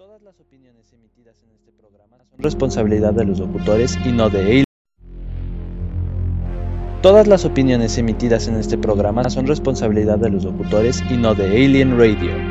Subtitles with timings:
[0.00, 4.40] Todas las opiniones emitidas en este programa son responsabilidad de los locutores y no de
[4.40, 4.64] Alien.
[7.02, 11.48] Todas las opiniones emitidas en este programa son responsabilidad de los locutores y no de
[11.48, 12.49] Alien Radio.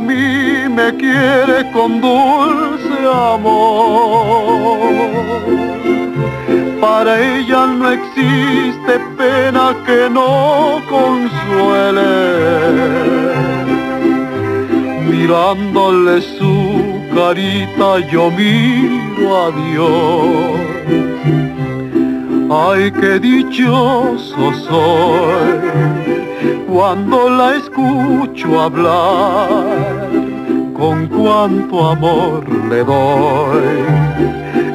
[0.00, 2.98] A mí me quiere con dulce
[3.34, 4.78] amor.
[6.80, 12.12] Para ella no existe pena que no consuele.
[15.10, 16.54] Mirándole su
[17.14, 20.60] carita yo miro a Dios.
[22.50, 26.09] Ay, qué dichoso soy
[26.70, 29.58] cuando la escucho hablar,
[30.72, 33.84] con cuánto amor le doy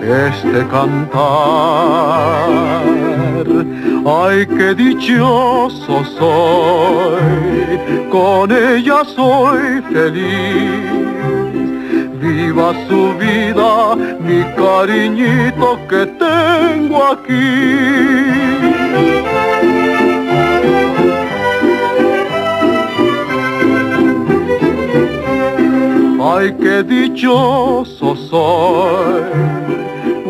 [0.04, 1.16] este cantar.
[4.06, 7.80] Ay, qué dichoso soy,
[8.12, 10.92] con ella soy feliz.
[12.20, 18.16] Viva su vida, mi cariñito que tengo aquí.
[26.38, 29.24] Ay, qué dichoso soy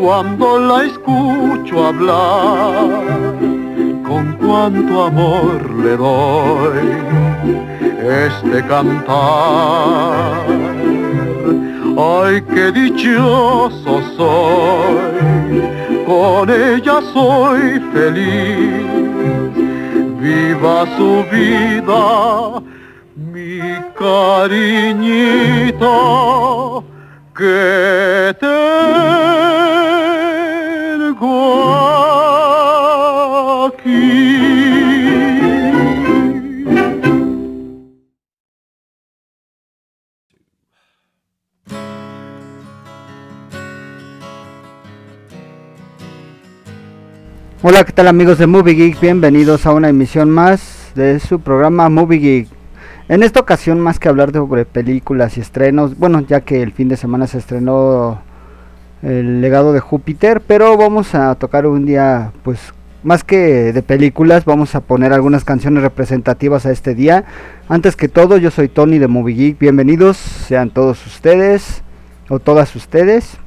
[0.00, 3.02] cuando la escucho hablar,
[4.06, 6.86] con cuánto amor le doy
[8.24, 10.46] este cantar.
[11.98, 15.62] Ay, qué dichoso soy,
[16.06, 18.86] con ella soy feliz.
[20.20, 22.62] Viva su vida,
[24.06, 25.90] cariñito
[27.36, 29.26] que tengo
[33.66, 34.06] aquí.
[47.62, 49.00] Hola, ¿qué tal amigos de Movie Geek?
[49.00, 52.55] Bienvenidos a una emisión más de su programa Movie Geek.
[53.08, 56.88] En esta ocasión, más que hablar sobre películas y estrenos, bueno, ya que el fin
[56.88, 58.20] de semana se estrenó
[59.00, 62.74] El legado de Júpiter, pero vamos a tocar un día, pues,
[63.04, 67.24] más que de películas, vamos a poner algunas canciones representativas a este día.
[67.68, 69.58] Antes que todo, yo soy Tony de Movie Geek.
[69.60, 71.82] Bienvenidos sean todos ustedes
[72.28, 73.38] o todas ustedes.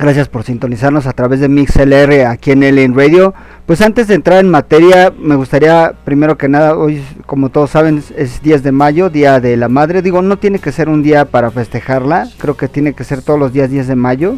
[0.00, 3.34] Gracias por sintonizarnos a través de MixLR aquí en Alien Radio.
[3.66, 8.02] Pues antes de entrar en materia, me gustaría primero que nada, hoy como todos saben
[8.16, 10.00] es 10 de mayo, Día de la Madre.
[10.00, 13.38] Digo, no tiene que ser un día para festejarla, creo que tiene que ser todos
[13.38, 14.36] los días 10 de mayo.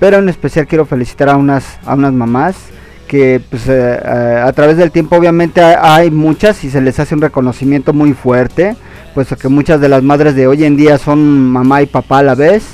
[0.00, 2.56] Pero en especial quiero felicitar a unas, a unas mamás
[3.06, 7.14] que pues, eh, eh, a través del tiempo obviamente hay muchas y se les hace
[7.14, 8.74] un reconocimiento muy fuerte,
[9.14, 12.24] puesto que muchas de las madres de hoy en día son mamá y papá a
[12.24, 12.64] la vez,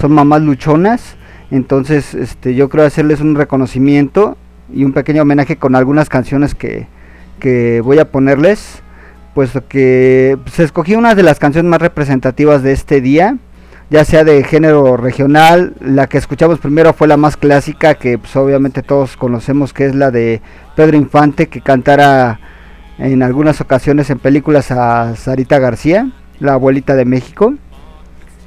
[0.00, 1.16] son mamás luchonas.
[1.52, 4.38] Entonces, este, yo creo hacerles un reconocimiento
[4.72, 6.86] y un pequeño homenaje con algunas canciones que,
[7.40, 8.82] que voy a ponerles,
[9.34, 13.36] puesto que se pues, escogí una de las canciones más representativas de este día,
[13.90, 18.34] ya sea de género regional, la que escuchamos primero fue la más clásica, que pues,
[18.34, 20.40] obviamente todos conocemos, que es la de
[20.74, 22.40] Pedro Infante, que cantara
[22.96, 26.10] en algunas ocasiones en películas a Sarita García,
[26.40, 27.52] la abuelita de México.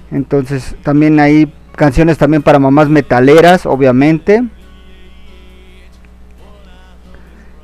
[0.10, 4.44] Entonces también hay canciones también para mamás metaleras, obviamente.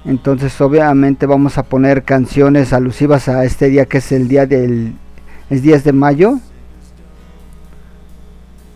[0.04, 4.96] Entonces obviamente vamos a poner canciones alusivas a este día que es el día del
[5.52, 6.40] es 10 de mayo.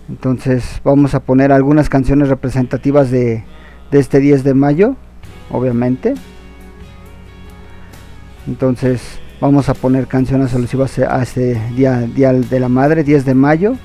[0.07, 3.43] Entonces vamos a poner algunas canciones representativas de,
[3.91, 4.95] este 10 de mayo,
[5.49, 6.13] obviamente.
[8.45, 13.33] Entonces vamos a poner canciones alusivas a este día, día de la madre, 10 de
[13.33, 13.77] mayo.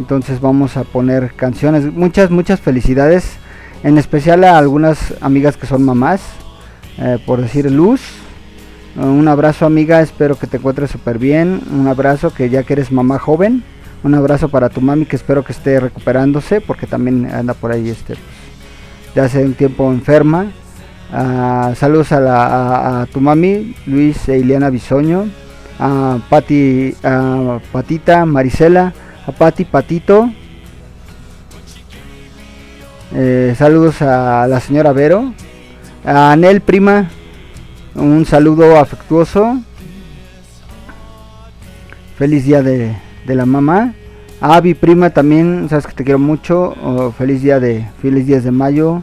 [0.00, 1.84] Entonces vamos a poner canciones.
[1.92, 3.36] Muchas, muchas felicidades.
[3.82, 6.22] En especial a algunas amigas que son mamás.
[6.96, 8.00] Eh, por decir Luz.
[8.96, 11.60] Un abrazo amiga, espero que te encuentres súper bien.
[11.70, 13.62] Un abrazo que ya que eres mamá joven.
[14.02, 17.90] Un abrazo para tu mami que espero que esté recuperándose porque también anda por ahí
[17.90, 18.14] este
[19.14, 20.46] de hace un tiempo enferma.
[21.12, 25.28] Ah, saludos a, tu mami, Luis e Ileana Bisoño,
[25.78, 28.94] a Pati, a Patita, Marisela,
[29.26, 30.30] a Pati Patito.
[33.14, 35.32] Eh, saludos a la señora Vero,
[36.04, 37.10] a Anel Prima,
[37.94, 39.60] un saludo afectuoso.
[42.16, 42.96] Feliz día de,
[43.26, 43.94] de la mamá.
[44.40, 46.74] A Avi Prima también, sabes que te quiero mucho.
[46.82, 49.02] Oh, feliz día de feliz días de mayo.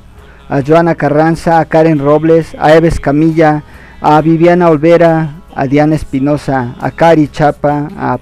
[0.50, 3.64] A Joana Carranza, a Karen Robles, a Eves Camilla,
[4.00, 8.18] a Viviana Olvera, a Diana Espinosa, a Cari Chapa, a,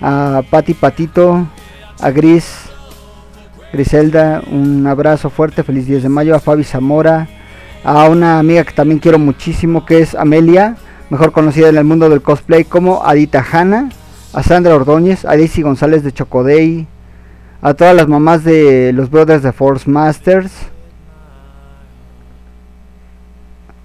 [0.00, 1.46] a Pati Patito,
[2.00, 2.70] a Gris,
[3.72, 7.28] Griselda, un abrazo fuerte, feliz días de mayo, a Fabi Zamora,
[7.84, 10.76] a una amiga que también quiero muchísimo que es Amelia,
[11.08, 13.90] mejor conocida en el mundo del cosplay como Adita Hanna,
[14.32, 16.86] a Sandra Ordóñez, a Daisy González de Chocodey,
[17.62, 20.52] a todas las mamás de los Brothers de Force Masters,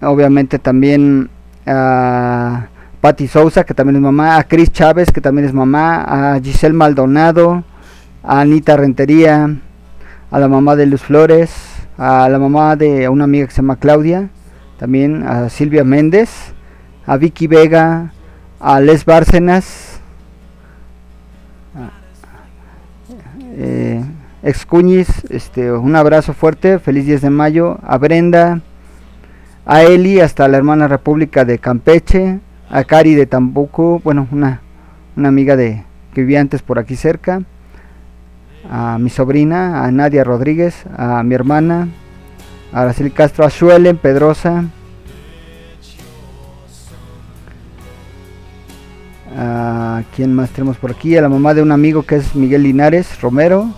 [0.01, 1.29] obviamente también
[1.65, 2.67] a
[3.05, 6.73] Patti Sousa, que también es mamá, a Cris Chávez, que también es mamá, a Giselle
[6.73, 7.63] Maldonado,
[8.23, 9.57] a Anita Rentería,
[10.31, 11.51] a la mamá de Luz Flores,
[11.99, 14.29] a la mamá de una amiga que se llama Claudia,
[14.79, 16.31] también a Silvia Méndez,
[17.05, 18.11] a Vicky Vega,
[18.59, 19.99] a Les Bárcenas,
[23.55, 24.03] eh,
[24.41, 28.61] Excuñiz, este, un abrazo fuerte, feliz 10 de mayo, a Brenda,
[29.67, 34.61] a Eli hasta la hermana República de Campeche, a Cari de Tambuco, bueno, una,
[35.15, 35.83] una amiga de
[36.13, 37.43] que vivía antes por aquí cerca,
[38.69, 41.89] a mi sobrina, a Nadia Rodríguez, a mi hermana,
[42.73, 44.65] a Araceli Castro, a Suelen Pedrosa,
[49.37, 52.63] a quién más tenemos por aquí, a la mamá de un amigo que es Miguel
[52.63, 53.73] Linares Romero,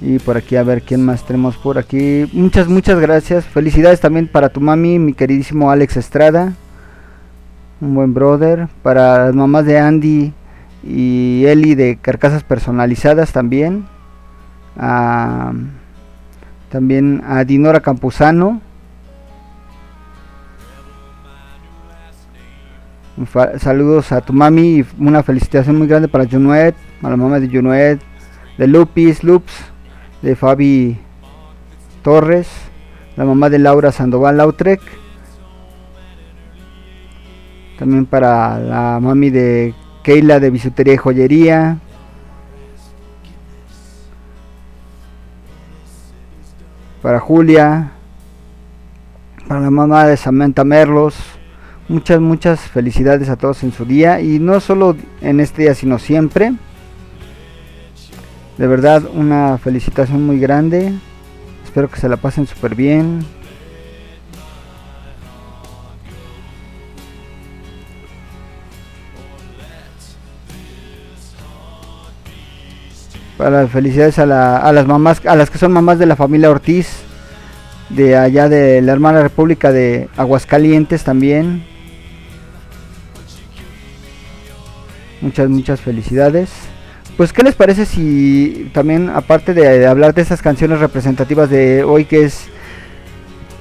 [0.00, 2.28] Y por aquí a ver quién más tenemos por aquí.
[2.32, 3.44] Muchas, muchas gracias.
[3.44, 6.52] Felicidades también para tu mami, mi queridísimo Alex Estrada.
[7.80, 8.68] Un buen brother.
[8.82, 10.32] Para las mamás de Andy
[10.84, 13.86] y Eli de Carcasas Personalizadas también.
[16.70, 18.60] también a Dinora Campuzano.
[23.58, 27.48] Saludos a tu mami y una felicitación muy grande para Junuet, a la mamá de
[27.48, 27.98] Junuet,
[28.58, 29.72] de Lupis, Loops
[30.22, 30.98] de Fabi
[32.02, 32.48] Torres,
[33.16, 34.80] la mamá de Laura Sandoval Lautrec,
[37.78, 41.78] también para la mami de Keila de Bisutería y Joyería,
[47.02, 47.92] para Julia,
[49.46, 51.14] para la mamá de Samantha Merlos,
[51.88, 55.98] muchas, muchas felicidades a todos en su día y no solo en este día, sino
[55.98, 56.52] siempre.
[58.58, 60.92] De verdad, una felicitación muy grande.
[61.64, 63.24] Espero que se la pasen súper bien.
[73.36, 76.88] Para felicidades a, las mamás, a las que son mamás de la familia Ortiz,
[77.90, 81.64] de allá de la hermana República de Aguascalientes también.
[85.20, 86.67] Muchas, muchas felicidades.
[87.18, 92.04] Pues, ¿qué les parece si también, aparte de, hablar de esas canciones representativas de hoy,
[92.04, 92.44] que es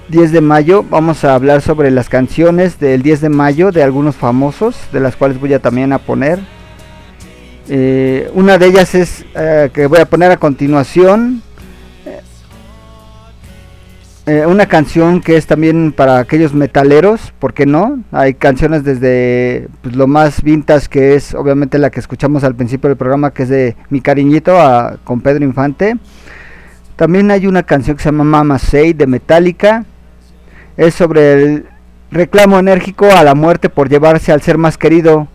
[0.10, 4.16] 10 de mayo, vamos a hablar sobre las canciones del 10 de mayo de algunos
[4.16, 6.38] famosos, de las cuales voy a también a poner.
[7.68, 11.42] Eh, una de ellas es eh, que voy a poner a continuación
[14.28, 18.04] eh, una canción que es también para aquellos metaleros, ¿por qué no?
[18.12, 22.90] Hay canciones desde pues, lo más vintage que es obviamente la que escuchamos al principio
[22.90, 24.58] del programa que es de Mi Cariñito
[25.06, 25.96] con Pedro Infante.
[26.98, 29.86] También hay una canción que se llama Mama Say de Metallica.
[30.76, 31.66] Es sobre el
[32.12, 35.30] reclamo enérgico a la muerte por llevarse al ser más querido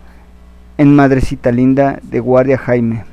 [0.76, 3.04] en Madrecita Linda de Guardia Jaime.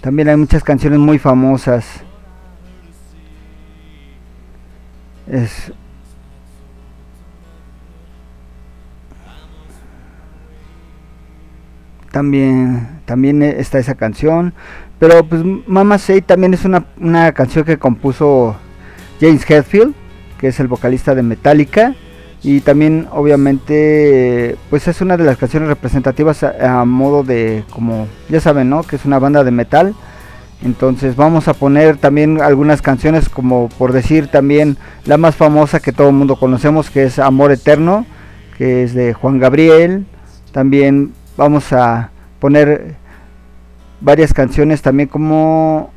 [0.00, 2.03] También hay muchas canciones muy famosas.
[5.30, 5.72] Es
[12.10, 14.54] también también está esa canción
[14.98, 18.56] pero pues Mama Say también es una, canción que compuso
[19.20, 19.94] James Hetfield
[20.38, 21.94] que es el vocalista de Metallica
[22.42, 28.40] y también obviamente pues es una de las canciones representativas a, modo de como ya
[28.40, 29.94] saben no que es una banda de metal
[30.64, 35.92] entonces vamos a poner también algunas canciones como por decir también la más famosa que
[35.92, 38.06] todo el mundo conocemos que es Amor Eterno
[38.56, 40.06] que es de Juan Gabriel
[40.52, 42.96] también vamos a poner
[44.00, 45.90] varias canciones también como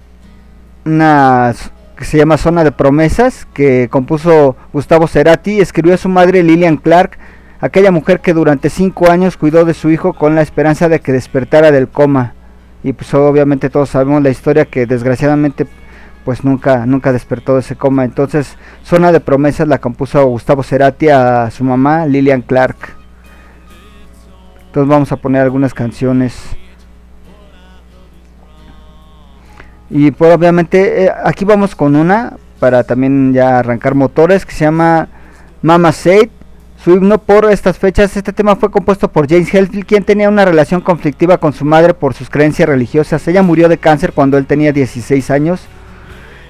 [0.85, 6.43] unas que se llama Zona de Promesas, que compuso Gustavo Cerati, escribió a su madre
[6.43, 7.17] Lillian Clark,
[7.59, 11.11] aquella mujer que durante cinco años cuidó de su hijo con la esperanza de que
[11.11, 12.35] despertara del coma.
[12.87, 15.67] Y pues obviamente todos sabemos la historia que desgraciadamente
[16.23, 18.05] pues nunca, nunca despertó de ese coma.
[18.05, 22.77] Entonces, Zona de Promesas la compuso Gustavo Cerati a su mamá Lillian Clark.
[24.67, 26.33] Entonces vamos a poner algunas canciones.
[29.89, 34.63] Y pues obviamente eh, aquí vamos con una para también ya arrancar motores que se
[34.63, 35.09] llama
[35.61, 36.29] Mama Said.
[36.87, 40.45] Su himno por estas fechas, este tema fue compuesto por James Hetfield, quien tenía una
[40.45, 43.27] relación conflictiva con su madre por sus creencias religiosas.
[43.27, 45.59] Ella murió de cáncer cuando él tenía 16 años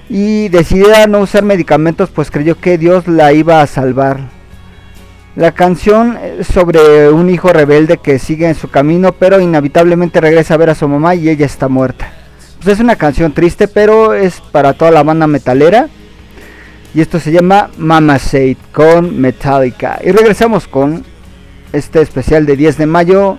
[0.08, 4.20] y decidió no usar medicamentos pues creyó que Dios la iba a salvar.
[5.34, 10.54] La canción es sobre un hijo rebelde que sigue en su camino pero inevitablemente regresa
[10.54, 12.12] a ver a su mamá y ella está muerta.
[12.58, 15.88] Pues es una canción triste, pero es para toda la banda metalera.
[16.98, 20.00] Y esto se llama Mama Said con Metallica.
[20.02, 21.04] Y regresamos con
[21.72, 23.38] este especial de 10 de mayo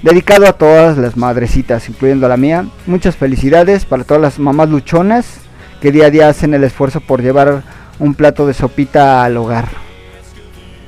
[0.00, 2.64] dedicado a todas las madrecitas, incluyendo a la mía.
[2.86, 5.40] Muchas felicidades para todas las mamás luchonas
[5.82, 7.64] que día a día hacen el esfuerzo por llevar
[7.98, 9.68] un plato de sopita al hogar.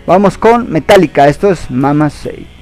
[0.07, 2.60] Vamos con Metallica, esto es Mama Said.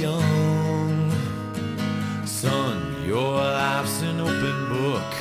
[0.00, 1.10] Young.
[2.26, 5.14] Son, your life's an open book.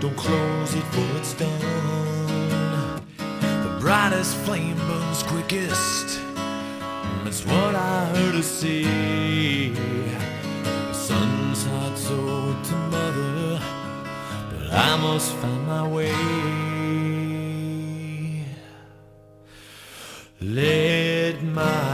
[0.00, 3.02] Don't close it for it's done.
[3.16, 6.20] The brightest flame burns quickest.
[7.24, 9.74] That's what I heard her say.
[10.92, 13.60] Son's heart sold to mother,
[14.50, 16.63] but I must find my way.
[20.54, 21.93] Let my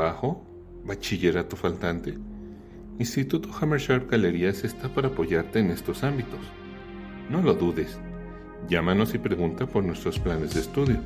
[0.00, 0.42] bajo,
[0.84, 2.16] bachillerato faltante.
[2.98, 6.40] Instituto Hammersharp Galerías está para apoyarte en estos ámbitos.
[7.28, 7.98] No lo dudes.
[8.68, 11.00] Llámanos y pregunta por nuestros planes de estudio.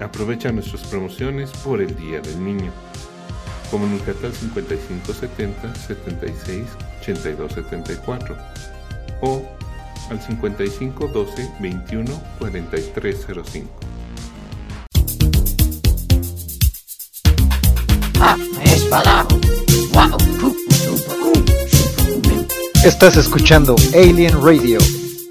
[0.00, 2.70] Aprovecha nuestras promociones por el Día del Niño.
[3.70, 6.66] Comunícate al 5570 76
[7.00, 8.36] 82 74
[9.22, 9.42] o
[10.10, 13.81] al 5512 21 4305.
[22.84, 24.78] Estás escuchando Alien Radio,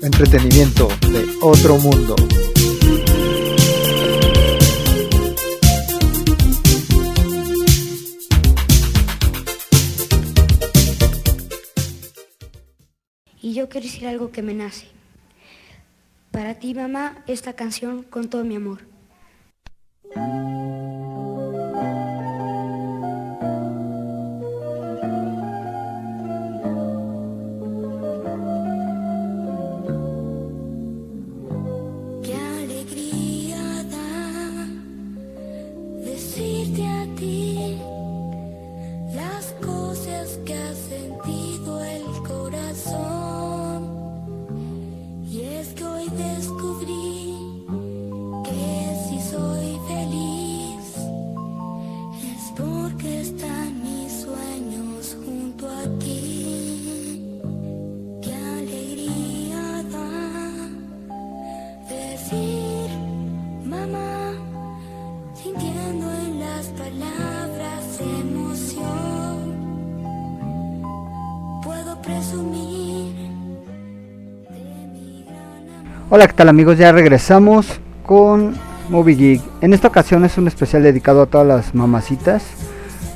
[0.01, 2.15] entretenimiento de otro mundo.
[13.41, 14.87] Y yo quiero decir algo que me nace.
[16.31, 18.79] Para ti, mamá, esta canción con todo mi amor.
[76.13, 76.78] Hola, ¿qué tal amigos?
[76.78, 78.54] Ya regresamos con
[78.89, 79.41] Movie Geek.
[79.62, 82.43] En esta ocasión es un especial dedicado a todas las mamacitas.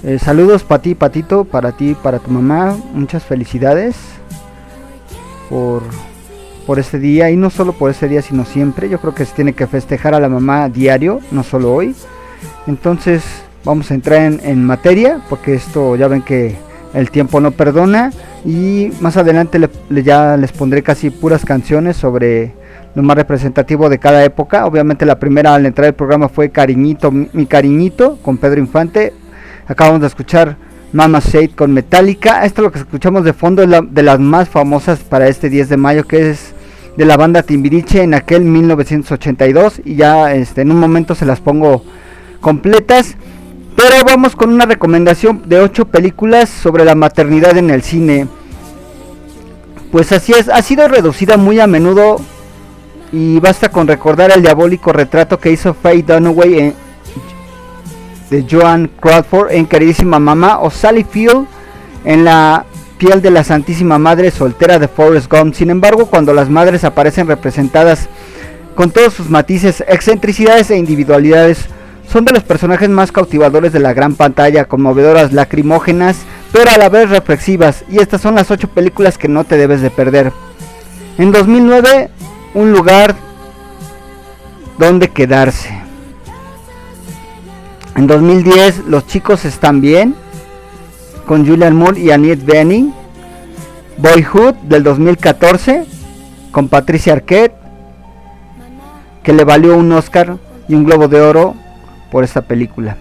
[0.02, 2.78] Eh, saludos para ti, Patito, para ti, para tu mamá.
[2.94, 3.98] Muchas felicidades
[5.50, 5.84] por,
[6.66, 7.30] por este día.
[7.32, 8.88] Y no solo por este día, sino siempre.
[8.88, 11.94] Yo creo que se tiene que festejar a la mamá diario, no solo hoy.
[12.66, 13.26] Entonces
[13.66, 16.56] vamos a entrar en, materia, porque esto ya ven que
[16.94, 18.14] el tiempo no perdona.
[18.46, 22.54] Y más adelante ya les pondré casi puras canciones sobre
[22.96, 24.66] lo más representativo de cada época.
[24.66, 29.14] Obviamente la primera al entrar el programa fue Cariñito, mi cariñito, con Pedro Infante.
[29.68, 30.58] Acabamos de escuchar
[30.94, 32.46] Mama Shade con Metallica.
[32.46, 35.68] Esto lo que escuchamos de fondo es la- de las más famosas para este 10
[35.70, 36.54] de mayo, que es
[36.96, 39.82] de la banda Timbiriche en aquel 1982.
[39.84, 41.84] Y ya este, en un momento se las pongo
[42.40, 43.18] completas.
[43.76, 48.28] Pero vamos con una recomendación de 8 películas sobre la maternidad en el cine.
[49.92, 52.22] Pues así es, ha sido reducida muy a menudo
[53.12, 56.74] y basta con recordar el diabólico retrato que hizo Faye Dunaway en-
[58.30, 61.46] de Joan Crawford en Queridísima Mamá o Sally Field
[62.04, 62.66] en la
[62.98, 65.54] piel de la Santísima Madre soltera de Forrest Gump.
[65.54, 68.08] Sin embargo, cuando las madres aparecen representadas
[68.74, 71.66] con todos sus matices, excentricidades e individualidades,
[72.12, 76.18] son de los personajes más cautivadores de la gran pantalla, conmovedoras, lacrimógenas,
[76.52, 77.84] pero a la vez reflexivas.
[77.90, 80.32] Y estas son las 8 películas que no te debes de perder.
[81.18, 82.10] En 2009,
[82.56, 83.16] un lugar
[84.80, 85.70] donde quedarse.
[87.96, 90.16] En 2010, Los chicos están bien,
[91.28, 92.94] con Julian Moore y Annette Bening.
[93.98, 95.86] Boyhood del 2014,
[96.52, 97.56] con Patricia Arquette,
[99.24, 100.38] que le valió un Oscar
[100.68, 101.56] y un Globo de Oro
[102.12, 102.98] por esta película.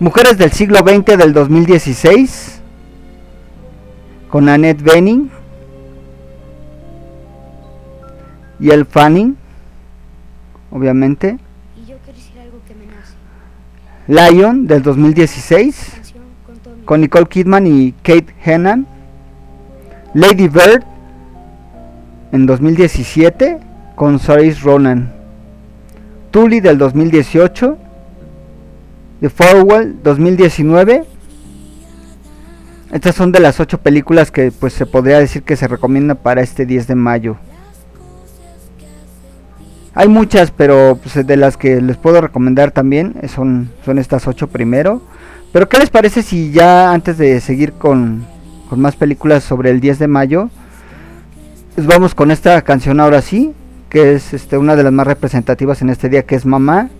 [0.00, 2.60] Mujeres del siglo XX del 2016,
[4.28, 5.30] con Annette Bening
[8.60, 9.36] y El Fanning,
[10.70, 11.38] obviamente.
[11.76, 14.32] Y yo quiero decir algo que me nace.
[14.34, 18.86] Lion del 2016 Canción con con Nicole Kidman y Kate Hennan.
[20.14, 20.82] Lady Bird
[22.32, 23.58] en 2017
[23.94, 25.12] con Saoirse Ronan.
[26.30, 27.78] Tully del 2018.
[29.20, 31.04] The Farewell 2019.
[32.92, 36.40] Estas son de las ocho películas que pues se podría decir que se recomiendan para
[36.40, 37.36] este 10 de mayo.
[39.98, 44.28] Hay muchas, pero pues, de las que les puedo recomendar también eh, son, son estas
[44.28, 45.02] ocho primero.
[45.52, 48.24] Pero ¿qué les parece si ya antes de seguir con,
[48.70, 50.50] con más películas sobre el 10 de mayo,
[51.74, 53.52] pues vamos con esta canción ahora sí,
[53.90, 56.90] que es este, una de las más representativas en este día, que es Mamá,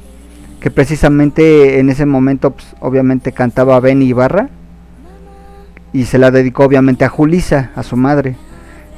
[0.58, 4.48] que precisamente en ese momento pues, obviamente cantaba Benny Ibarra
[5.92, 8.34] y se la dedicó obviamente a Julisa, a su madre.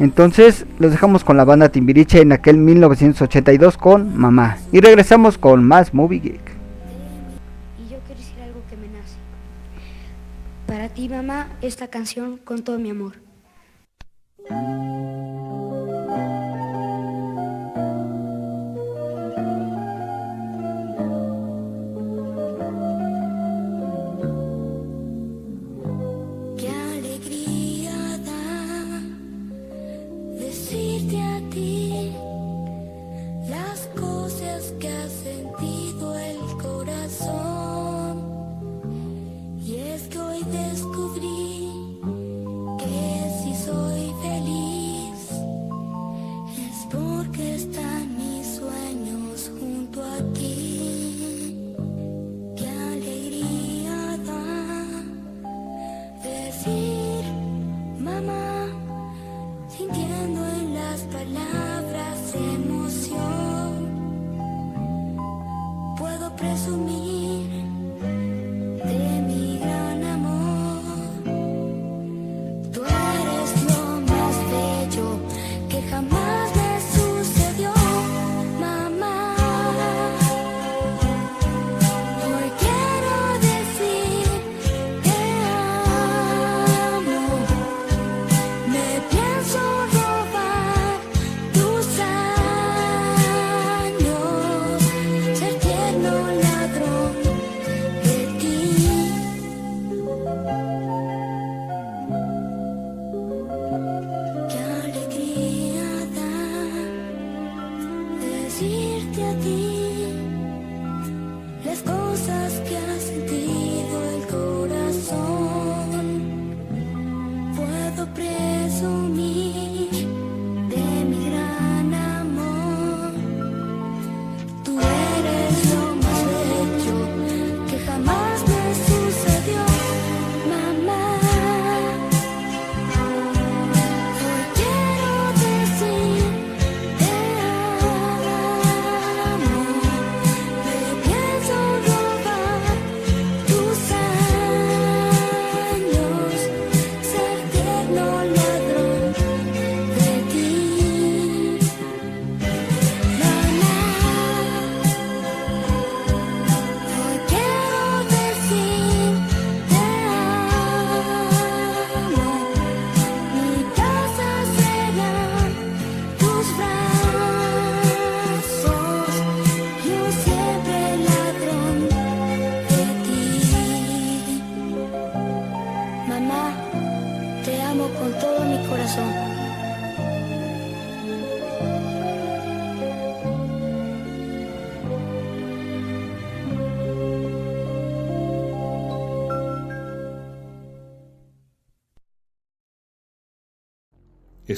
[0.00, 4.56] Entonces los dejamos con la banda Timbiriche en aquel 1982 con Mamá.
[4.72, 6.40] Y regresamos con más Movie Geek.
[7.78, 9.16] Y yo quiero decir algo que me nace.
[10.66, 13.29] Para ti, mamá, esta canción con todo mi amor.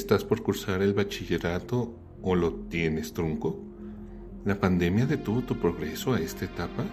[0.03, 3.57] ¿Estás por cursar el bachillerato o lo tienes trunco?
[4.45, 6.85] ¿La pandemia detuvo tu progreso a esta etapa?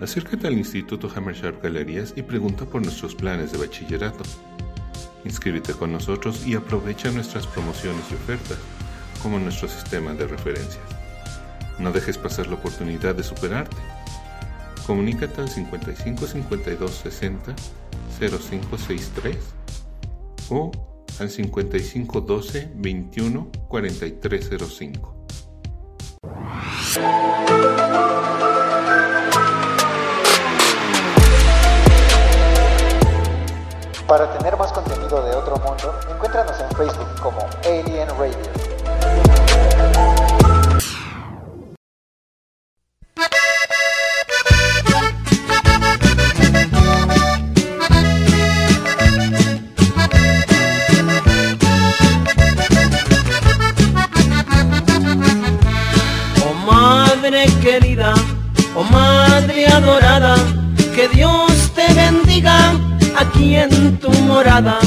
[0.00, 4.24] Acércate al Instituto Hammersharp Galerías y pregunta por nuestros planes de bachillerato.
[5.24, 8.58] Inscríbete con nosotros y aprovecha nuestras promociones y ofertas,
[9.22, 10.82] como nuestro sistema de referencias.
[11.78, 13.76] No dejes pasar la oportunidad de superarte.
[14.84, 17.54] Comunícate al 55 52 60
[18.18, 19.36] 0563
[20.50, 20.72] o
[21.20, 25.14] al 55 12 21 4305.
[34.06, 39.83] Para tener más contenido de otro mundo, encuéntranos en Facebook como Alien Radio.
[58.90, 60.36] Madre adorada,
[60.94, 62.72] que Dios te bendiga
[63.16, 64.78] aquí en tu morada,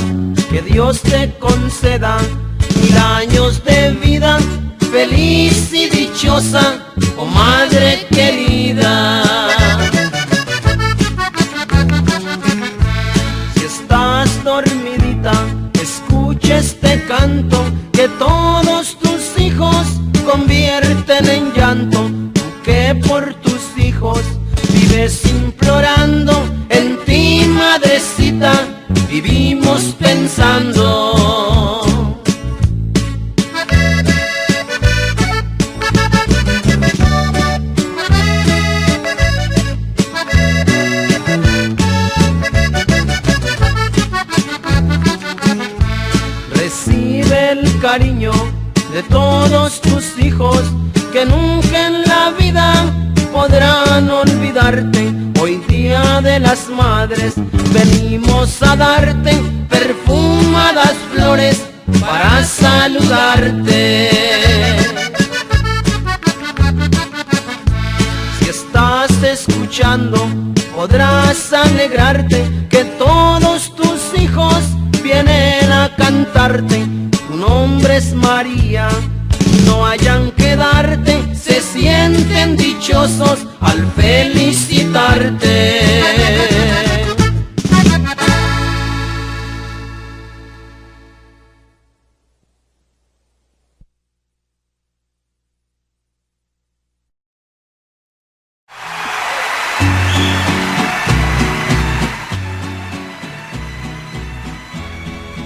[0.50, 2.18] que Dios te conceda
[2.82, 4.38] mil años de vida,
[4.92, 6.80] feliz y dichosa,
[7.18, 9.24] oh madre querida.
[13.56, 15.34] Si estás dormidita,
[15.82, 19.86] escucha este canto que todos tus hijos
[20.30, 22.10] convierten en llanto.
[22.64, 23.37] Que por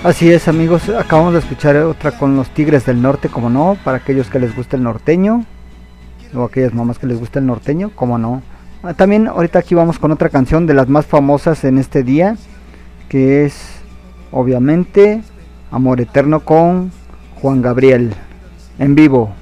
[0.03, 3.97] Así es amigos, acabamos de escuchar otra con los Tigres del Norte, como no, para
[3.97, 5.45] aquellos que les gusta el norteño,
[6.33, 8.41] o aquellas mamás que les gusta el norteño, como no.
[8.81, 12.35] Ah, También ahorita aquí vamos con otra canción de las más famosas en este día,
[13.09, 13.53] que es
[14.31, 15.21] obviamente
[15.69, 16.91] Amor Eterno con
[17.39, 18.15] Juan Gabriel,
[18.79, 19.35] en vivo.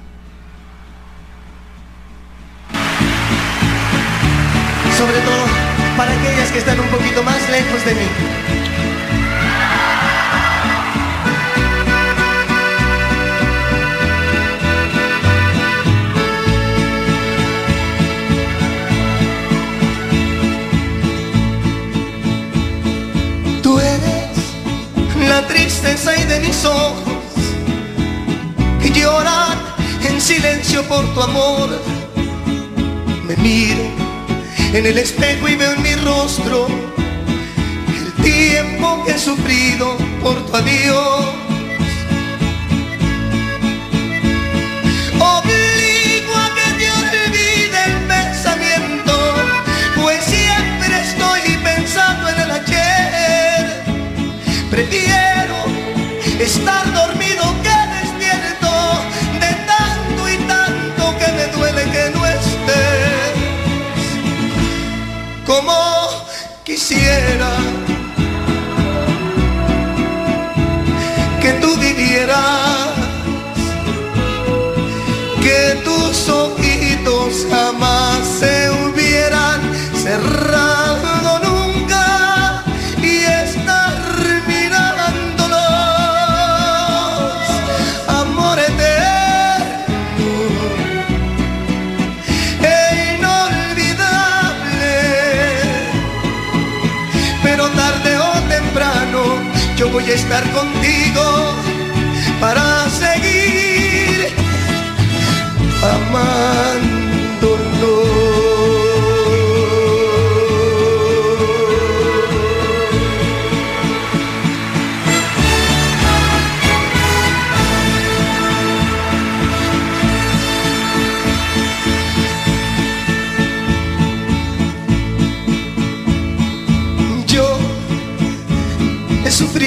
[4.98, 5.44] sobre todo
[5.96, 8.59] para aquellas que están un poquito más lejos de mí.
[25.82, 27.22] De mis ojos
[28.82, 29.58] que lloran
[30.06, 31.70] en silencio por tu amor.
[33.26, 33.82] Me miro
[34.74, 36.66] en el espejo y veo en mi rostro
[37.88, 41.24] el tiempo que he sufrido por tu adiós.
[45.18, 49.34] Obligo a que te olvide el pensamiento,
[49.96, 53.84] pues siempre estoy pensando en el ayer.
[54.70, 55.29] Prefiero
[56.40, 58.70] estar dormido que despierto
[59.42, 63.32] de tanto y tanto que me duele que no estés
[65.46, 65.74] como
[66.64, 67.50] quisiera
[71.40, 72.90] que tú vivieras,
[75.42, 78.19] que tus ojitos jamás
[99.80, 101.54] yo voy a estar contigo
[102.38, 104.28] para seguir
[105.82, 106.99] amándonos.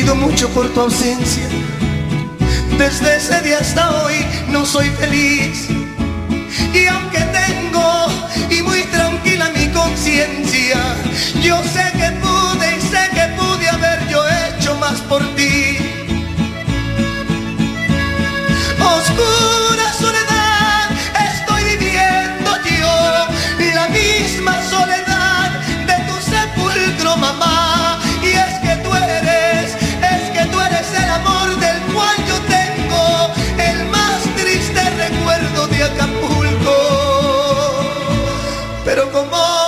[0.04, 1.44] sufrido mucho por tu ausencia.
[2.78, 4.16] Desde ese día hasta hoy
[4.50, 5.70] no soy feliz.
[6.74, 8.08] Y aunque tengo
[8.50, 10.78] y muy tranquila mi conciencia,
[11.42, 15.78] yo sé que pude y sé que pude haber yo hecho más por ti.
[18.80, 20.90] Oscura soledad
[21.32, 25.52] estoy viviendo yo, la misma soledad
[25.88, 27.63] de tu sepulcro, mamá.
[35.78, 36.78] de Acapulco,
[38.86, 39.63] pero como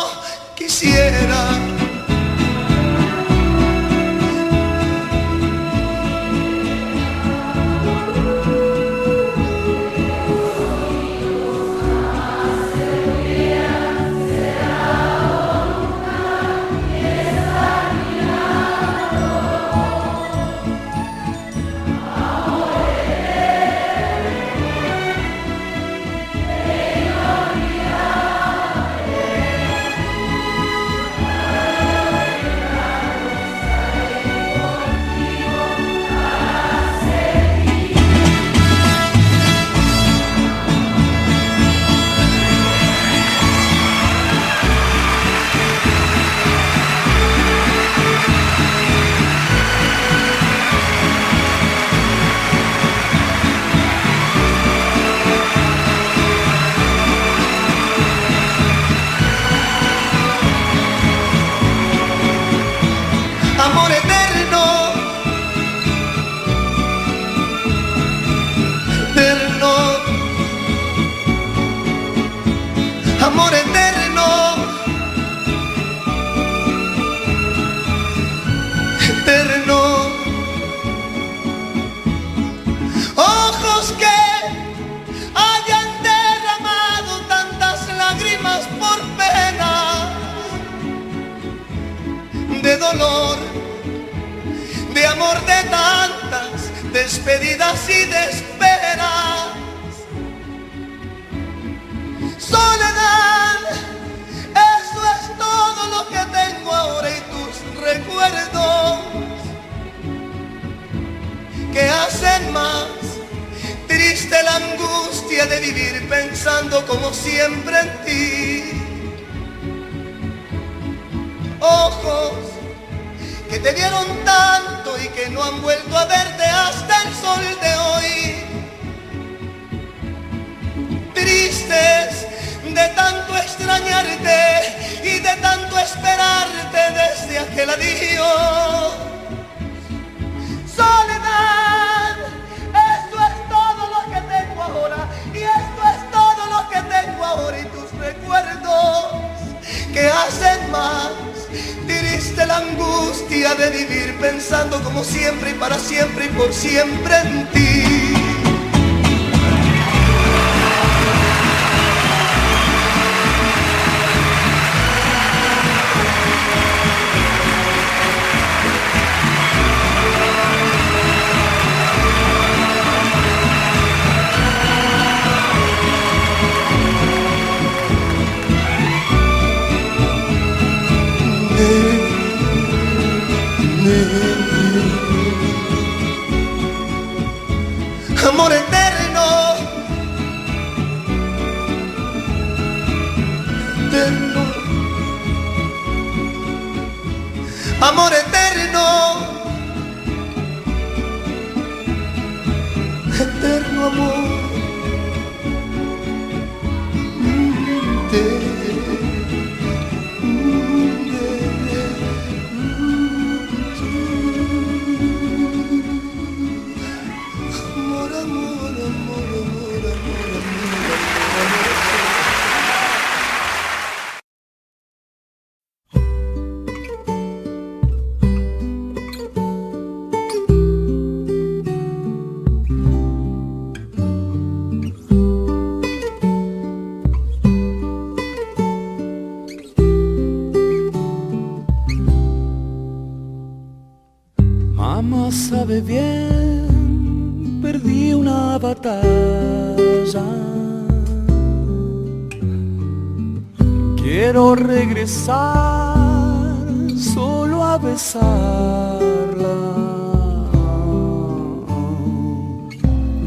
[256.98, 259.56] solo a besarla.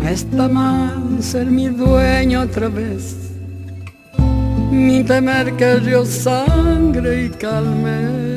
[0.01, 3.17] No está mal ser mi dueño otra vez,
[4.71, 8.28] ni temer que yo sangre y calme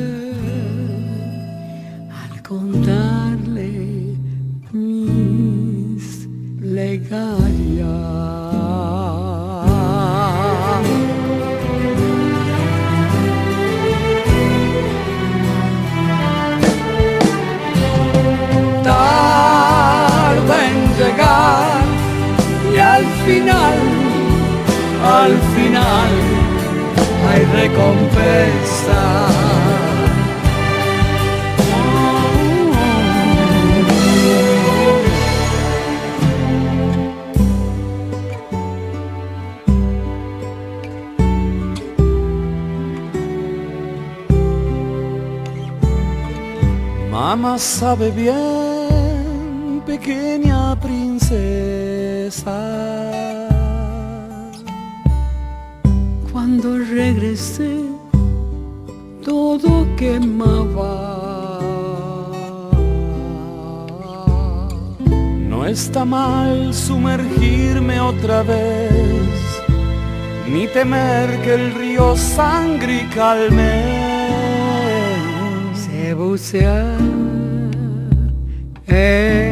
[23.32, 23.78] final,
[25.20, 26.12] al final
[27.28, 29.02] hay recompensa.
[47.10, 52.52] Mamá sabe bien, pequeña princesa.
[57.12, 57.76] Regresé,
[59.22, 61.58] todo quemaba.
[65.48, 69.30] No está mal sumergirme otra vez,
[70.48, 73.74] ni temer que el río sangre calme
[75.74, 76.96] se bucea
[78.86, 79.51] en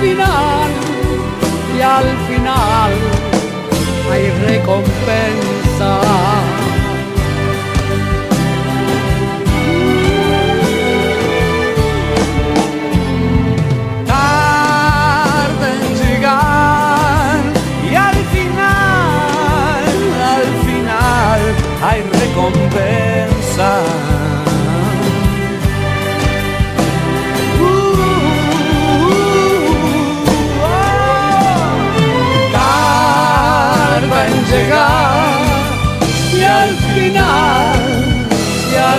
[0.00, 0.70] final,
[1.76, 2.92] y al final
[4.10, 6.00] hay recompensa.
[14.06, 17.40] tarde en llegar
[17.90, 19.94] y al final,
[20.36, 21.40] al final
[21.82, 23.99] hay recompensa.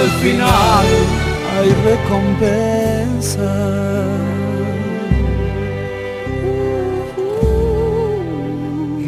[0.01, 0.85] Al final
[1.53, 3.51] hay recompensa.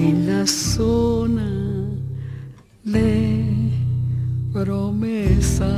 [0.07, 1.49] en la zona
[2.83, 3.71] de
[4.53, 5.73] promesa.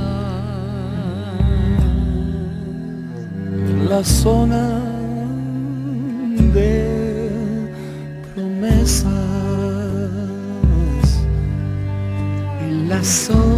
[3.90, 4.66] La zona
[6.58, 6.72] de
[8.34, 9.12] promesas.
[12.62, 13.55] En la zona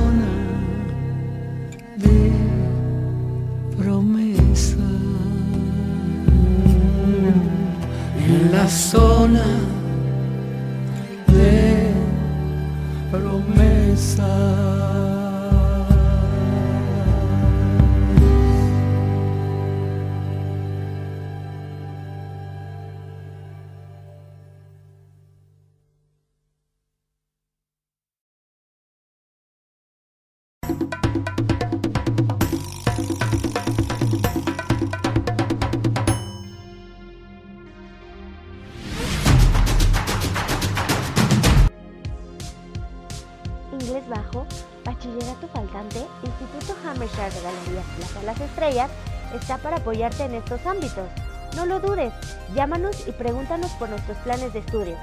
[49.68, 51.10] para apoyarte en estos ámbitos.
[51.58, 52.14] No lo dudes,
[52.56, 54.96] llámanos y pregúntanos por nuestros planes de estudio.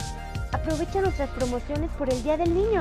[0.52, 2.80] Aprovecha nuestras promociones por el Día del Niño.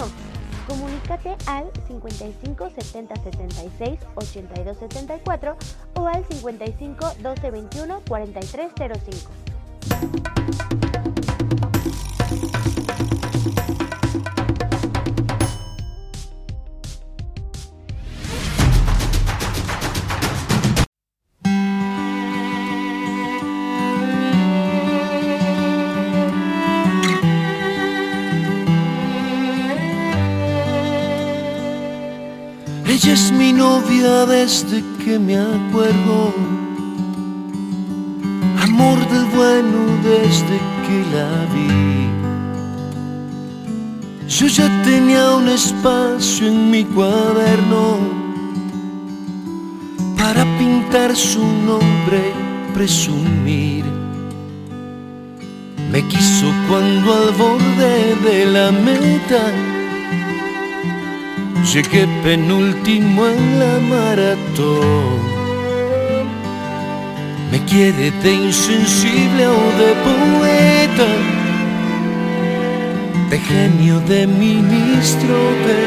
[0.66, 5.58] Comunícate al 55 70 76 82 74
[5.96, 10.83] o al 55 12 21 43 05.
[32.94, 36.32] Ella es mi novia desde que me acuerdo.
[38.62, 42.08] Amor del bueno desde que la vi.
[44.28, 47.98] Yo ya tenía un espacio en mi cuaderno
[50.16, 52.32] para pintar su nombre,
[52.76, 53.86] presumir.
[55.92, 59.73] Me quiso cuando al borde de la meta
[61.72, 65.34] Llegué penúltimo en la maratón.
[67.52, 71.10] Me quiere de insensible o de poeta,
[73.30, 75.36] de genio, de ministro,
[75.68, 75.80] de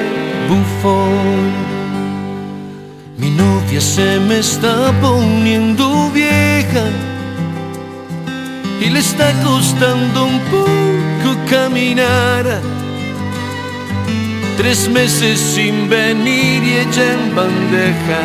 [0.49, 1.53] bufón.
[3.19, 6.87] Mi novia se me está poniendo vieja
[8.81, 12.76] y le está costando un poco caminar.
[14.57, 18.23] Tres meses sin venir y ella en bandeja.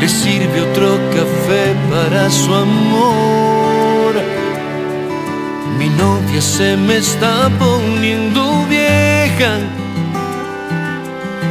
[0.00, 4.14] Le sirve otro café para su amor.
[5.78, 9.58] Mi novia se me está poniendo vieja.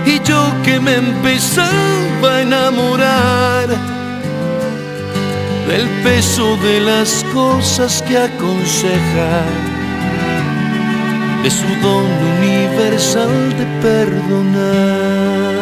[0.06, 3.68] Y yo que me empezaba a enamorar
[5.68, 9.44] del peso de las cosas que aconseja,
[11.44, 12.06] de su don
[12.38, 15.56] universal de perdonar.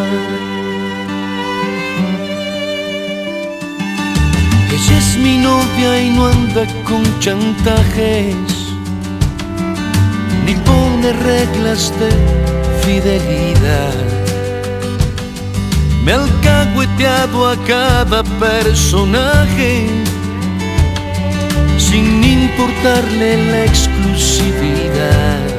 [4.72, 8.36] Ella es mi novia y no anda con chantajes,
[10.46, 12.12] ni pone reglas de
[12.84, 13.94] fidelidad.
[16.04, 19.88] Me ha alcahueteado a cada personaje
[21.78, 25.59] sin importarle la exclusividad.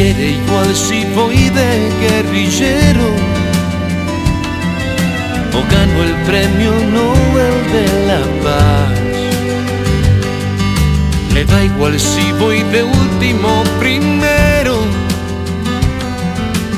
[0.00, 3.08] Quiere igual si voy de guerrillero
[5.52, 8.98] o gano el premio Nobel de la Paz.
[11.34, 14.78] Le da igual si voy de último primero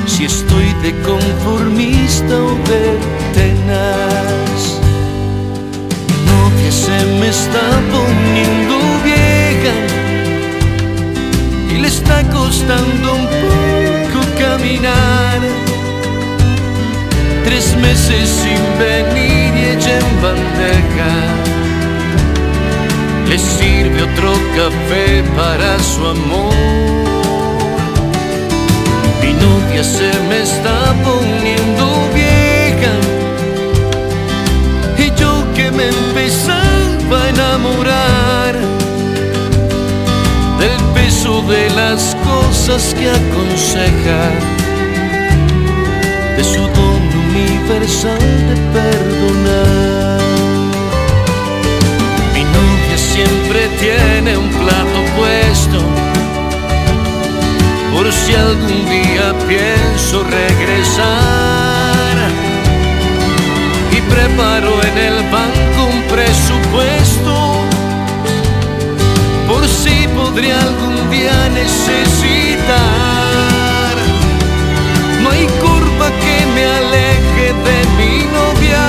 [0.06, 2.98] si estoy de conformista o de
[3.38, 4.80] tenaz.
[6.08, 9.91] Mi novia se me está poniendo vieja
[11.82, 15.40] le está costando un poco caminar.
[17.44, 21.12] Tres meses sin venir y ella en bandeja.
[23.28, 26.54] Le sirve otro café para su amor.
[29.20, 30.78] Mi novia se me está
[31.08, 32.94] poniendo vieja
[34.98, 38.81] y yo que me empezaba a enamorar
[41.48, 44.22] de las cosas que aconseja,
[46.36, 50.20] de su don universal de perdonar.
[52.34, 55.80] Mi novia siempre tiene un plato puesto
[57.92, 61.12] por si algún día pienso regresar.
[63.90, 67.01] Y preparo en el banco un presupuesto
[70.32, 72.76] si podría algún día necesitar.
[75.22, 78.84] No hay curva que me aleje de mi novia.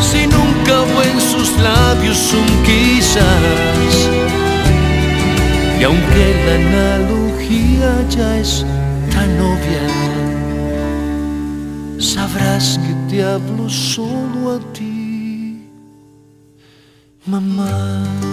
[0.00, 4.08] Si nunca hubo en sus labios un quizás.
[5.80, 8.64] Y aunque la analogía ya es
[9.12, 9.86] tan obvia,
[11.98, 15.70] sabrás que te hablo solo a ti,
[17.26, 18.27] mamá.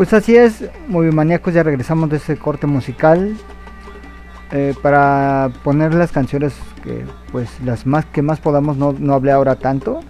[0.00, 3.36] Pues así es, Movimaníacos, ya regresamos de ese corte musical
[4.50, 9.30] eh, para poner las canciones que pues las más que más podamos, no, no hablé
[9.30, 10.00] ahora tanto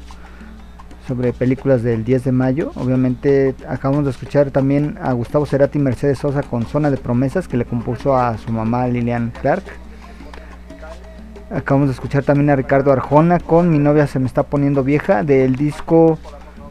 [1.09, 2.71] sobre películas del 10 de mayo.
[2.77, 7.49] Obviamente acabamos de escuchar también a Gustavo Cerati y Mercedes Sosa con Zona de Promesas
[7.49, 9.65] que le compuso a su mamá Lilian Clark.
[11.51, 15.25] Acabamos de escuchar también a Ricardo Arjona con Mi novia se me está poniendo vieja
[15.25, 16.17] del disco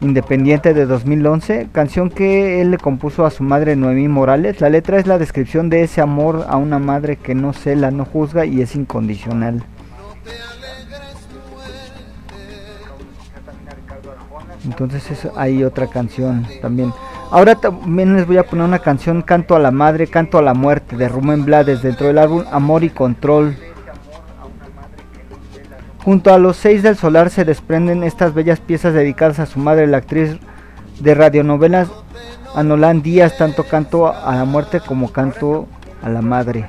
[0.02, 4.60] Independiente de 2011, canción que él le compuso a su madre Noemí Morales.
[4.62, 8.06] La letra es la descripción de ese amor a una madre que no cela, no
[8.06, 9.62] juzga y es incondicional.
[14.64, 16.92] Entonces eso, hay otra canción también.
[17.30, 20.54] Ahora también les voy a poner una canción Canto a la Madre, Canto a la
[20.54, 23.54] Muerte de Rubén Blades dentro del álbum Amor y Control.
[26.04, 29.86] Junto a los seis del solar se desprenden estas bellas piezas dedicadas a su madre,
[29.86, 30.38] la actriz
[30.98, 31.88] de radionovelas
[32.54, 35.66] Anolán Díaz, tanto canto a la muerte como canto
[36.02, 36.66] a la madre.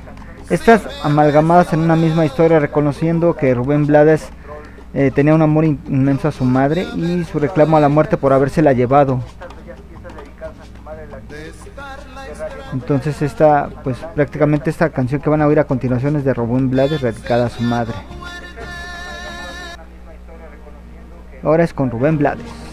[0.50, 4.28] Estas amalgamadas en una misma historia, reconociendo que Rubén Blades
[4.94, 8.18] eh, tenía un amor in- inmenso a su madre y su reclamo a la muerte
[8.18, 9.22] por habérsela llevado.
[12.74, 16.70] Entonces esta, pues prácticamente esta canción que van a oír a continuación es de Rubén
[16.70, 17.96] Blades dedicada a su madre.
[21.44, 22.71] Ahora es con Rubén Blades.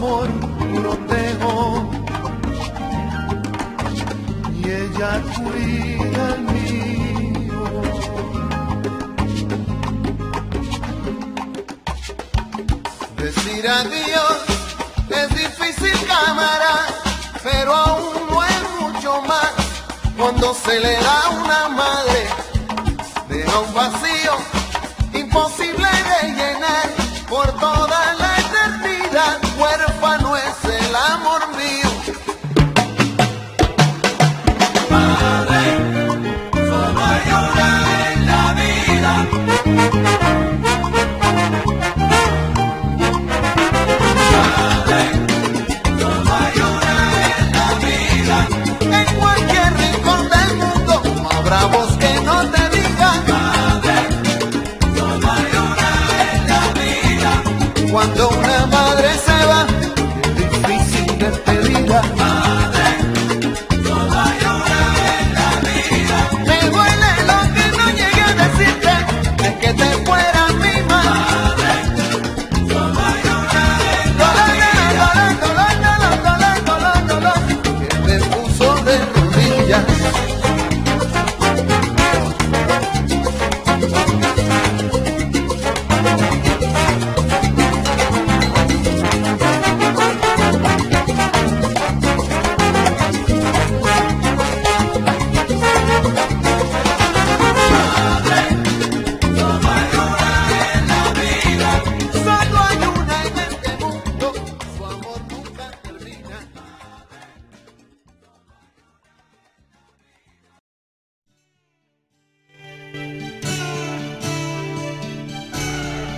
[0.00, 0.28] Amor
[0.82, 1.90] protejo
[4.56, 7.62] y ella cuida el mío.
[13.18, 14.38] Decir adiós
[15.10, 16.86] es difícil cámara,
[17.42, 19.52] pero aún no es mucho más
[20.16, 22.26] cuando se le da una madre.
[23.28, 24.59] Deja un vacío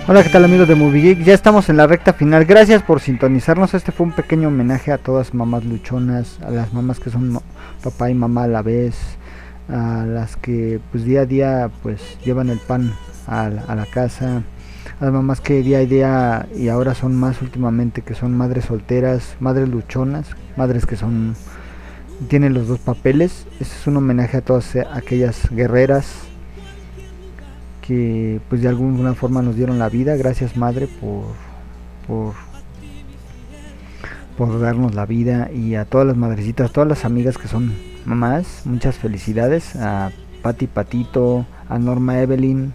[0.07, 1.23] Hola, ¿qué tal amigos de Movie Geek?
[1.23, 2.43] Ya estamos en la recta final.
[2.45, 3.73] Gracias por sintonizarnos.
[3.73, 7.39] Este fue un pequeño homenaje a todas mamás luchonas, a las mamás que son
[7.81, 8.95] papá y mamá a la vez,
[9.69, 12.93] a las que pues día a día pues llevan el pan
[13.27, 14.43] a, la- casa,
[14.99, 18.65] a las mamás que día a día y ahora son más últimamente que son madres
[18.65, 20.27] solteras, madres luchonas,
[20.57, 21.35] madres que son
[22.27, 23.45] tienen los dos papeles.
[23.61, 26.13] Este es un homenaje a todas aquellas guerreras
[27.85, 30.15] que pues de alguna forma nos dieron la vida.
[30.15, 31.25] Gracias madre por,
[32.07, 32.33] por
[34.37, 37.73] por darnos la vida y a todas las madrecitas, todas las amigas que son
[38.05, 40.11] mamás, muchas felicidades a
[40.41, 42.73] Patti Patito, a Norma Evelyn,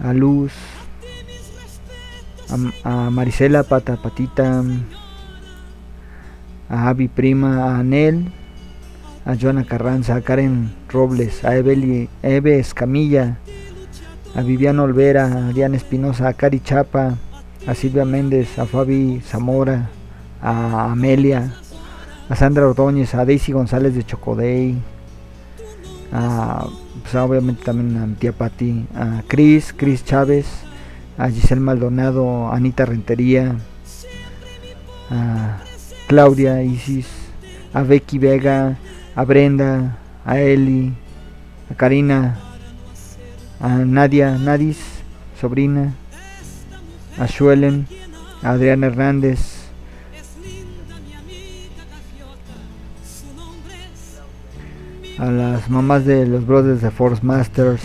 [0.00, 0.52] a Luz,
[2.84, 4.64] a, Marisela Pata Patita,
[6.68, 8.32] a Avi Prima, a Anel,
[9.24, 13.38] a Joana Carranza, a Karen Robles, a Eveli, Eve Escamilla,
[14.34, 17.16] a Viviana Olvera, a Diana Espinosa, a Cari Chapa,
[17.66, 19.90] a Silvia Méndez, a Fabi Zamora,
[20.40, 21.52] a Amelia,
[22.28, 24.76] a Sandra Ordóñez, a Daisy González de Chocodey,
[26.12, 26.66] a,
[27.02, 30.46] pues obviamente también a mi tía Patti, a Cris, Cris Chávez,
[31.16, 33.56] a Giselle Maldonado, a Anita Rentería,
[35.10, 35.58] a
[36.06, 37.08] Claudia Isis,
[37.72, 38.78] a Becky Vega,
[39.14, 40.92] a Brenda, a Eli,
[41.70, 42.38] a Karina,
[43.60, 44.78] a Nadia, Nadis,
[45.40, 45.94] sobrina,
[47.18, 47.86] a Shuelen,
[48.42, 49.58] a Adrián Hernández,
[55.18, 57.82] a las mamás de los brothers de Force Masters.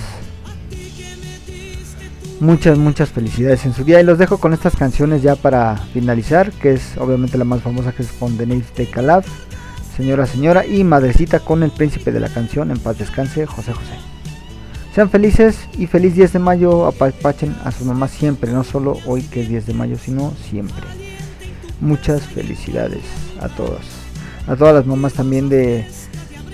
[2.40, 4.02] Muchas, muchas felicidades en su día.
[4.02, 7.94] Y los dejo con estas canciones ya para finalizar, que es obviamente la más famosa
[7.94, 9.26] que es con Denise de Calaf,
[9.96, 14.13] Señora Señora y Madrecita con el príncipe de la canción, en paz descanse, José José.
[14.94, 19.24] Sean felices y feliz 10 de mayo, apapachen a su mamá siempre, no solo hoy
[19.24, 20.86] que es 10 de mayo, sino siempre.
[21.82, 23.02] Muchas felicidades
[23.40, 23.82] a todos.
[24.46, 25.88] A todas las mamás también de,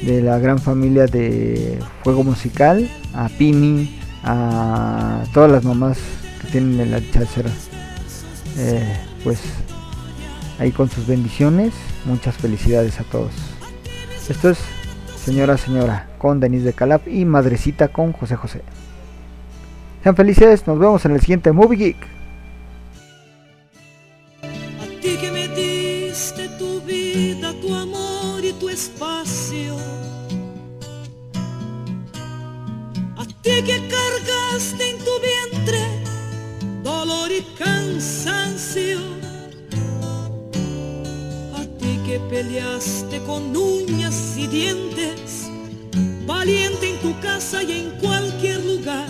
[0.04, 5.98] de la gran familia de Fuego Musical, a Pini, a todas las mamás
[6.42, 7.46] que tienen de ser,
[8.58, 9.40] eh, pues
[10.60, 11.74] ahí con sus bendiciones.
[12.06, 13.34] Muchas felicidades a todos.
[14.30, 14.60] Esto es
[15.24, 18.62] Señora Señora con Denise de Calab y Madrecita con José José.
[20.02, 22.08] Sean felices, nos vemos en el siguiente Movie Geek.
[24.44, 29.76] A ti que me diste tu vida, tu amor y tu espacio.
[33.18, 35.80] A ti que cargaste en tu vientre
[36.82, 39.19] dolor y cansancio.
[42.30, 45.50] Peleaste con uñas y dientes,
[46.26, 49.08] valiente en tu casa y en cualquier lugar.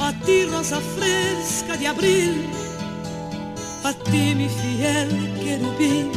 [0.00, 2.54] A ti rosa fresca de abril
[3.84, 5.10] a ti mi fiel
[5.44, 6.10] querubín,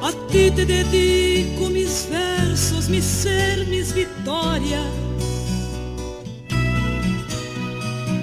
[0.00, 4.86] a ti te dedico mis versos, mi ser, mis victorias.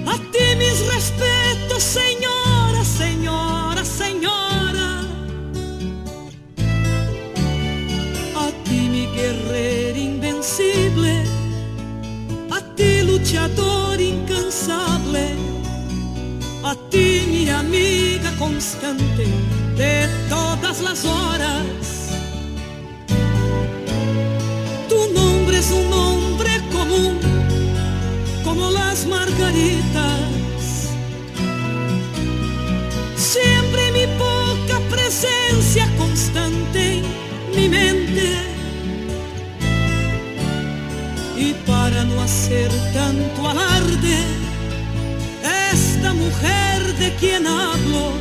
[0.06, 4.49] A ti mis respetos, señora, señora, señora.
[13.30, 15.36] Luchador incansable
[16.64, 19.24] a ti mi amiga constante
[19.76, 22.10] de todas las horas.
[24.88, 27.20] Tu nombre es un nombre común
[28.42, 30.29] como las margaritas.
[42.92, 44.18] Tanto alarde,
[45.72, 48.12] esta mujer de quien hablo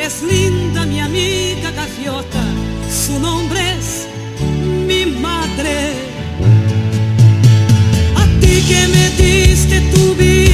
[0.00, 2.44] es linda mi amiga gaviota,
[2.88, 4.06] su nombre es
[4.86, 5.92] mi madre.
[8.16, 10.53] A ti que me diste tu vida,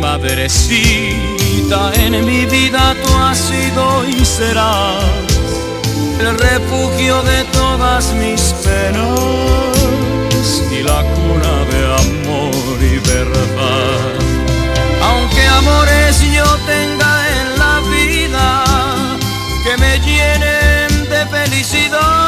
[0.00, 1.92] bien, madrecita.
[1.94, 5.04] En mi vida tú has sido y serás
[6.18, 9.10] el refugio de todas mis penas
[10.70, 13.98] y la cuna de amor y verdad.
[15.02, 18.64] Aunque amores yo tenga en la vida
[19.64, 22.19] que me llenen de felicidad,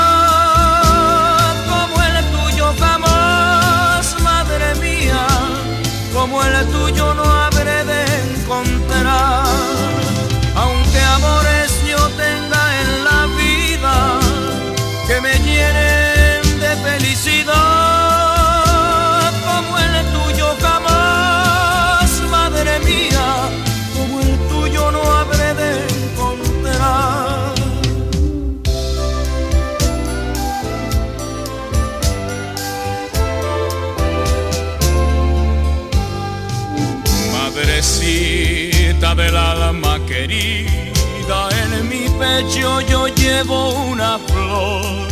[40.33, 45.09] en mi pecho yo llevo una flor.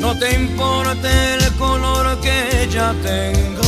[0.00, 3.62] No te importe el color que ella tenga,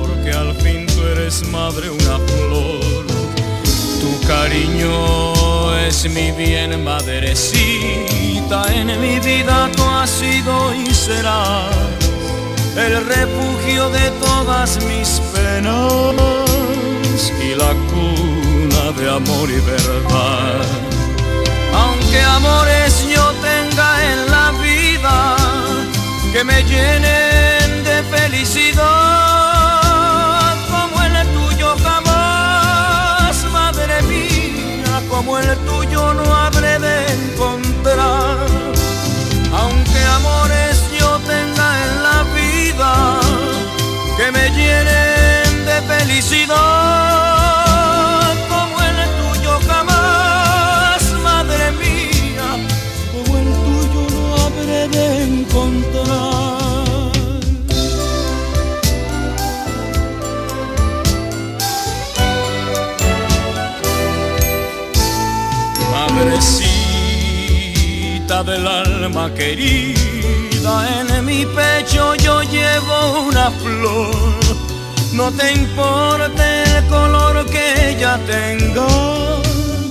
[0.00, 3.06] porque al fin tú eres madre una flor.
[4.00, 8.64] Tu cariño es mi bien, madrecita.
[8.72, 11.74] En mi vida tú has sido y serás
[12.76, 16.42] el refugio de todas mis penas
[17.42, 18.31] y la cuna
[18.96, 20.62] de amor y verdad.
[21.74, 25.36] Aunque amores yo tenga en la vida
[26.32, 28.82] que me llenen de felicidad,
[30.70, 38.46] como el tuyo jamás, madre mía, como el tuyo no habré de encontrar.
[39.52, 43.20] Aunque amores yo tenga en la vida
[44.16, 45.21] que me llenen
[69.30, 74.34] querida, en mi pecho yo llevo una flor.
[75.12, 78.86] No te importe el color que ella tenga,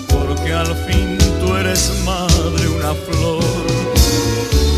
[0.09, 3.43] porque al fin tú eres madre una flor.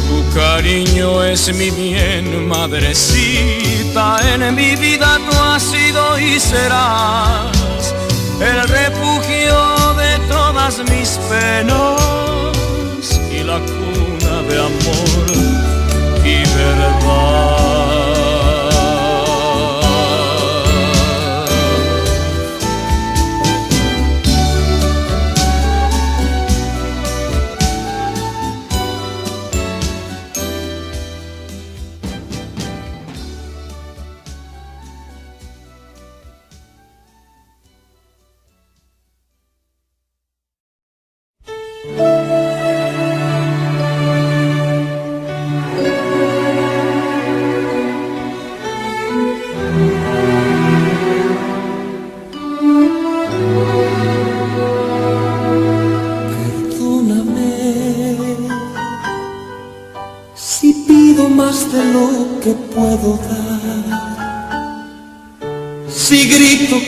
[0.08, 4.20] Tu cariño es mi bien, madrecita.
[4.34, 7.93] En mi vida tú has sido y serás
[8.39, 12.53] el refugio de todas mis penas
[14.54, 17.62] de amor y verdad.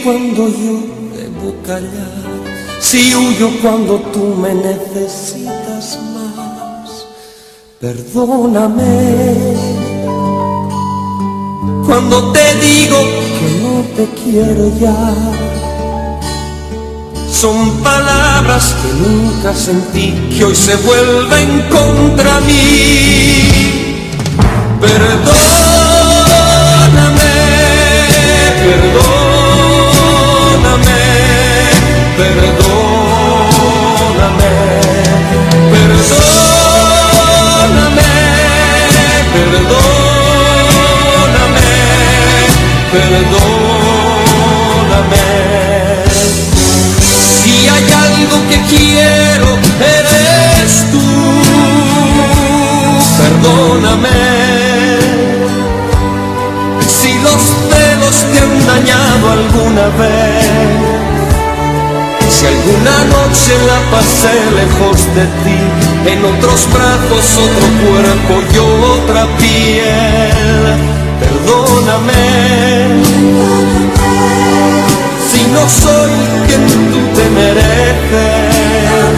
[0.03, 0.79] Cuando yo
[1.15, 2.25] debo callar.
[2.79, 7.05] Si huyo cuando tú me necesitas más.
[7.79, 8.85] Perdóname
[11.85, 12.97] cuando te digo
[13.37, 15.13] que no te quiero ya.
[17.31, 23.25] Son palabras que nunca sentí, que hoy se vuelven contra mí.
[32.17, 32.55] Perdóname,
[35.71, 36.35] perdóname,
[39.33, 39.75] perdóname,
[42.91, 44.05] perdóname.
[47.01, 49.49] Si hay algo que quiero,
[49.79, 51.07] eres tú.
[53.17, 54.19] Perdóname.
[56.87, 60.94] Si los celos te han dañado alguna vez,
[62.35, 65.59] Si alguna noche la pasé lejos de ti,
[66.11, 68.57] en otros brazos otro cuerpo y
[68.93, 70.63] otra piel,
[71.21, 72.25] perdóname.
[75.29, 76.11] Si no soy
[76.45, 79.15] quien tú te mereces,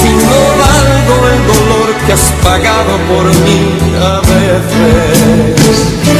[0.00, 3.60] si no valgo el dolor que has pagado por mí
[4.00, 6.15] a veces.